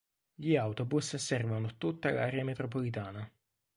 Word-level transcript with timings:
Gli 0.33 0.55
autobus 0.55 1.15
servono 1.17 1.75
tutta 1.77 2.09
l'area 2.09 2.43
metropolitana. 2.43 3.31